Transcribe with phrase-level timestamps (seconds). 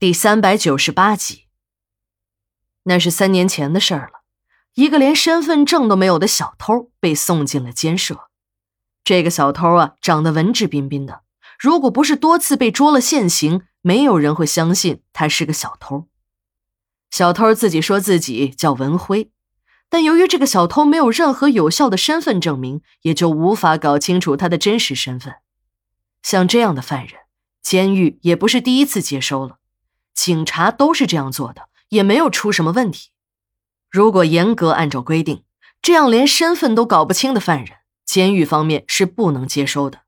[0.00, 1.44] 第三百九十八集。
[2.82, 4.24] 那是三年前的事儿了，
[4.74, 8.28] 一个连身份证都没有的小偷被送进了监舍。
[9.04, 11.22] 这个小偷啊，长得文质彬彬的，
[11.60, 16.08] 如果不是多次被捉了现行，没有人会相信他是个小偷。
[17.12, 19.30] 小偷自己说自己叫文辉，
[19.88, 25.36] 但由于这个小偷没有任何有效的身份证明，也就无法搞清楚他的真实身份。
[26.20, 27.20] 像这样的犯人，
[27.62, 29.58] 监狱也不是第一次接收了。
[30.14, 33.10] 警察都是这样做的，也没有出什么问题。
[33.90, 35.44] 如果严格按照规定，
[35.82, 40.00] 这样连身份都搞不清的犯人，监狱方面是不能接收的。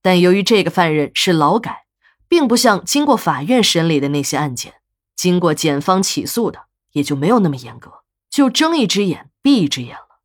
[0.00, 1.84] 但由于这个犯人是劳改，
[2.26, 4.74] 并不像经过法院审理的那些案件，
[5.14, 10.18] 经过检方起诉的，也就没有那么严格，就睁一只眼闭一只眼了。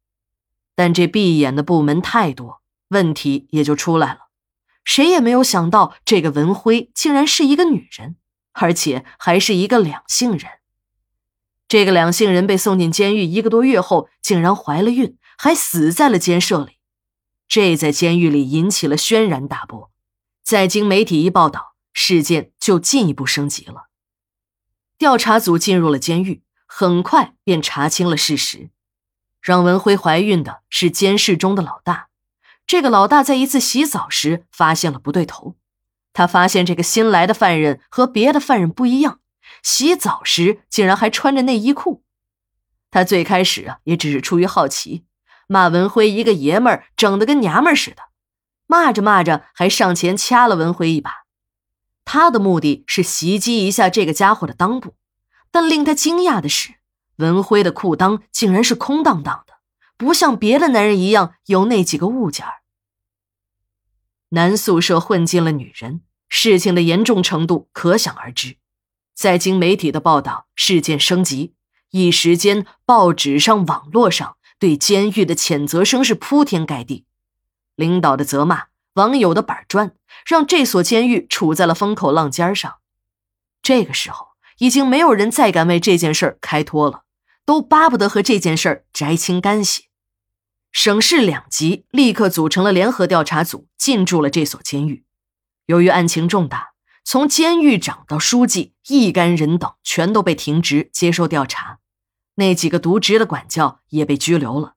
[0.76, 4.30] 但这闭眼的部门太多，问题也就出来了。
[4.84, 8.16] 谁也没有想到，这个文辉竟然是一个女人。
[8.60, 10.52] 而且还是一个两性人。
[11.68, 16.78] 这个两性人被送进监狱一个多月后，竟然怀了孕，还死在了监舍里。
[17.48, 19.92] 这在监狱里引起了轩然大波。
[20.44, 23.90] 在经媒体一报道，事件就进一步升级了。
[24.98, 28.70] 调查组进入了监狱，很快便查清了事实：
[29.42, 32.08] 让文辉怀孕的是监室中的老大。
[32.66, 35.57] 这个老大在一次洗澡时发现了不对头。
[36.18, 39.20] 他发现这个新来的犯人和别的犯人不一样，
[39.62, 42.04] 洗澡时竟然还穿着内衣裤。
[42.90, 45.06] 他最开始啊，也只是出于好奇，
[45.46, 47.98] 骂文辉一个爷们儿整的跟娘们儿似的，
[48.66, 51.12] 骂着骂着还上前掐了文辉一把。
[52.04, 54.96] 他的目的是袭击一下这个家伙的裆部，
[55.52, 56.78] 但令他惊讶的是，
[57.18, 59.60] 文辉的裤裆竟然是空荡荡的，
[59.96, 62.44] 不像别的男人一样有那几个物件
[64.30, 66.02] 男宿舍混进了女人。
[66.30, 68.58] 事情的严重程度可想而知，
[69.14, 71.54] 在经媒体的报道，事件升级，
[71.92, 77.06] 一时间报纸上、网络上对监狱的谴责声是铺天盖地，
[77.76, 79.94] 领导的责骂，网友的板砖，
[80.26, 82.76] 让这所监狱处在了风口浪尖上。
[83.62, 84.30] 这个时候，
[84.60, 87.04] 已经没有人再敢为这件事开脱了，
[87.46, 89.86] 都巴不得和这件事摘清干系。
[90.72, 95.06] 省市两级立刻组成了联合调查组，进驻了这所监狱。
[95.68, 96.70] 由于案情重大，
[97.04, 101.80] 从监狱长到书记一干人等全都被停职接受调查，
[102.36, 104.76] 那几个渎职的管教也被拘留了。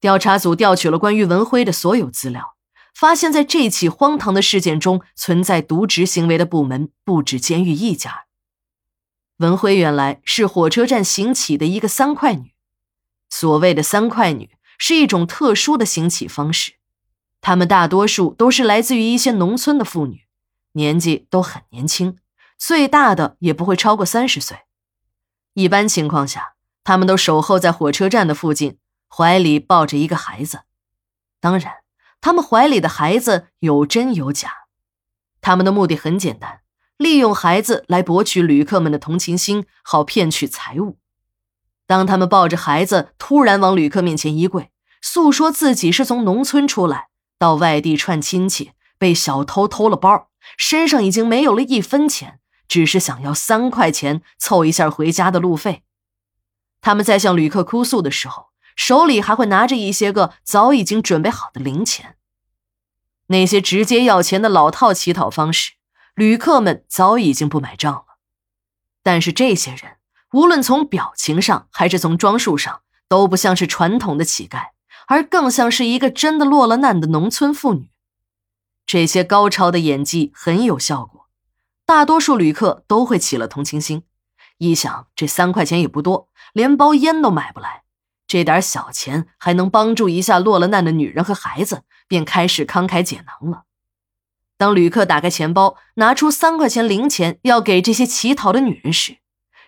[0.00, 2.56] 调查组调取了关于文辉的所有资料，
[2.94, 8.26] 发现，在这起荒唐的事件中存在渎职行为的部门不止监狱一家。
[9.38, 12.54] 文辉原来是火车站行乞的一个三块女，
[13.28, 16.79] 所谓的三块女是一种特殊的行乞方式。
[17.40, 20.26] 他们大多数都是来自于一些农村的妇女，
[20.72, 22.16] 年纪都很年轻，
[22.58, 24.58] 最大的也不会超过三十岁。
[25.54, 28.78] 一般情况下，他们都守候在火车站的附近，
[29.08, 30.60] 怀里抱着一个孩子。
[31.40, 31.74] 当然，
[32.20, 34.50] 他们怀里的孩子有真有假。
[35.40, 36.60] 他们的目的很简单，
[36.96, 40.98] 利用孩子来博取旅客们的同情心，好骗取财物。
[41.86, 44.70] 当他们抱着孩子突然往旅客面前一跪，
[45.02, 47.09] 诉说自己是从农村出来。
[47.40, 50.28] 到外地串亲戚，被小偷偷了包，
[50.58, 55.82] 身上已经没有了一分钱，只是想要三块钱凑一下回家的路费。
[56.82, 62.16] 他们在向旅客哭诉的时候，手里还会拿着一些个早已经准备好的零钱。
[63.28, 65.72] 那些直接要钱的老套乞讨方式，
[66.14, 68.18] 旅客们早已经不买账了。
[69.02, 69.96] 但是这些人，
[70.32, 74.72] 无论从表情上还是从装束上，都不像是传统的乞丐。
[75.10, 77.90] 而更像是一个真的落了难的农村妇女，
[78.86, 81.26] 这些高超的演技很有效果，
[81.84, 84.04] 大多数旅客都会起了同情心。
[84.58, 87.82] 一想这三块钱也不多，连包烟都买不来，
[88.28, 93.64] 这点小钱还能帮助一下落了难的女人和孩子，便开始慷慨解囊了。
[94.56, 99.16] 当旅客打开钱包，拿出三块钱零钱要给这些乞讨的女人时，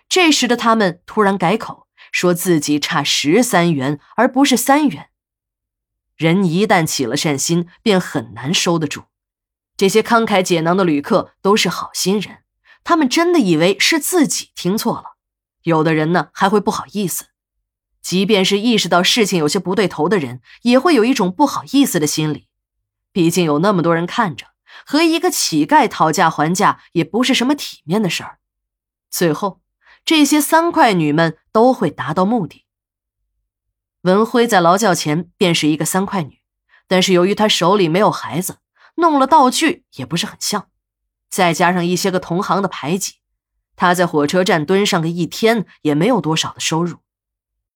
[0.07, 5.09] 这时的他们突然改口，说自己差十三元，而不是三元。
[6.15, 9.03] 人一旦起了善心，便很难收得住。
[9.75, 12.43] 这些慷慨解囊的旅客都是好心人，
[12.83, 15.15] 他们真的以为是自己听错了。
[15.63, 17.25] 有的人呢还会不好意思，
[18.01, 22.47] 即便是意识到事情有些不对头的人，也会有一种不好意思的心理。
[23.11, 24.47] 毕竟有那么多人看着，
[24.85, 28.39] 和一个乞丐讨价还价也不是什么体面的事儿。
[29.09, 29.61] 最后，
[30.03, 32.62] 这些三块女们都会达到目的。
[34.03, 36.39] 文辉在劳教前便是一个三块女，
[36.89, 38.57] 但是由于他手里没有孩子，
[38.95, 40.67] 弄了道具也不是很像，
[41.29, 43.13] 再加上一些个同行的排挤，
[43.77, 46.97] 他在火车站蹲上个一天也没有多少的收入。